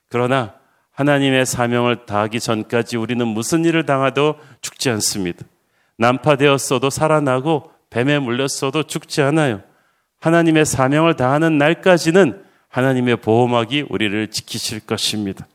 그러나 0.07 0.53
하나님의 0.91 1.45
사명을 1.45 2.05
다하기 2.05 2.39
전까지 2.39 2.95
우리는 2.95 3.27
무슨 3.27 3.65
일을 3.65 3.85
당하도 3.85 4.35
죽지 4.61 4.89
않습니다. 4.91 5.45
난파되었어도 5.97 6.89
살아나고 6.89 7.71
뱀에 7.89 8.19
물렸어도 8.19 8.83
죽지 8.83 9.21
않아요. 9.21 9.61
하나님의 10.19 10.65
사명을 10.65 11.15
다하는 11.15 11.57
날까지는 11.57 12.43
하나님의 12.69 13.17
보호막이 13.17 13.85
우리를 13.89 14.27
지키실 14.29 14.81
것입니다. 14.81 15.47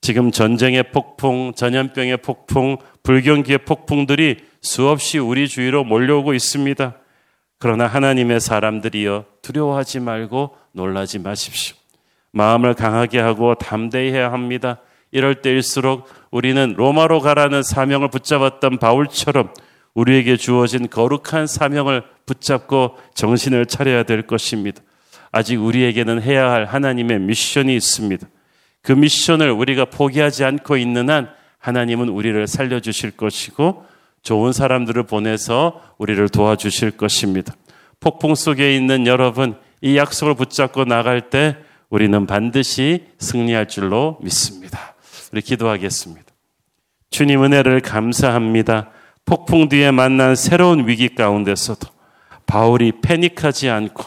지금 0.00 0.30
전쟁의 0.30 0.90
폭풍, 0.90 1.52
전염병의 1.54 2.18
폭풍, 2.18 2.78
불경기의 3.02 3.58
폭풍들이 3.58 4.38
수없이 4.60 5.18
우리 5.18 5.48
주위로 5.48 5.84
몰려오고 5.84 6.34
있습니다. 6.34 6.94
그러나 7.62 7.86
하나님의 7.86 8.40
사람들이여 8.40 9.24
두려워하지 9.40 10.00
말고 10.00 10.56
놀라지 10.72 11.20
마십시오. 11.20 11.76
마음을 12.32 12.74
강하게 12.74 13.20
하고 13.20 13.54
담대히 13.54 14.10
해야 14.10 14.32
합니다. 14.32 14.78
이럴 15.12 15.42
때일수록 15.42 16.08
우리는 16.32 16.74
로마로 16.76 17.20
가라는 17.20 17.62
사명을 17.62 18.10
붙잡았던 18.10 18.78
바울처럼 18.78 19.54
우리에게 19.94 20.36
주어진 20.38 20.90
거룩한 20.90 21.46
사명을 21.46 22.02
붙잡고 22.26 22.96
정신을 23.14 23.66
차려야 23.66 24.02
될 24.02 24.22
것입니다. 24.26 24.82
아직 25.30 25.62
우리에게는 25.62 26.20
해야 26.20 26.50
할 26.50 26.64
하나님의 26.64 27.20
미션이 27.20 27.76
있습니다. 27.76 28.26
그 28.82 28.90
미션을 28.90 29.52
우리가 29.52 29.84
포기하지 29.84 30.42
않고 30.44 30.78
있는 30.78 31.10
한 31.10 31.30
하나님은 31.60 32.08
우리를 32.08 32.44
살려주실 32.44 33.12
것이고 33.12 33.86
좋은 34.22 34.52
사람들을 34.52 35.02
보내서 35.04 35.80
우리를 35.98 36.28
도와주실 36.28 36.92
것입니다. 36.92 37.54
폭풍 38.00 38.34
속에 38.34 38.74
있는 38.76 39.06
여러분, 39.06 39.56
이 39.80 39.96
약속을 39.96 40.34
붙잡고 40.34 40.84
나갈 40.84 41.30
때 41.30 41.56
우리는 41.90 42.26
반드시 42.26 43.06
승리할 43.18 43.68
줄로 43.68 44.18
믿습니다. 44.22 44.94
우리 45.32 45.42
기도하겠습니다. 45.42 46.24
주님 47.10 47.44
은혜를 47.44 47.80
감사합니다. 47.80 48.90
폭풍 49.24 49.68
뒤에 49.68 49.90
만난 49.90 50.34
새로운 50.34 50.88
위기 50.88 51.14
가운데서도 51.14 51.88
바울이 52.46 52.92
패닉하지 53.02 53.68
않고 53.68 54.04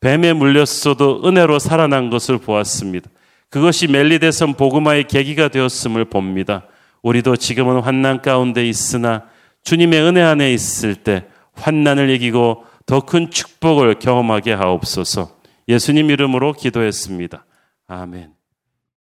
뱀에 0.00 0.32
물렸어도 0.32 1.22
은혜로 1.24 1.58
살아난 1.58 2.10
것을 2.10 2.38
보았습니다. 2.38 3.08
그것이 3.48 3.86
멜리데선 3.86 4.54
보그마의 4.54 5.04
계기가 5.04 5.48
되었음을 5.48 6.06
봅니다. 6.06 6.66
우리도 7.02 7.36
지금은 7.36 7.80
환난 7.80 8.22
가운데 8.22 8.66
있으나 8.66 9.24
주님의 9.62 10.00
은혜 10.02 10.22
안에 10.22 10.52
있을 10.52 10.94
때 10.94 11.26
환난을 11.54 12.10
이기고 12.10 12.64
더 12.86 13.00
큰 13.00 13.30
축복을 13.30 13.98
경험하게 13.98 14.52
하옵소서. 14.52 15.36
예수님 15.68 16.10
이름으로 16.10 16.52
기도했습니다. 16.52 17.44
아멘. 17.88 18.35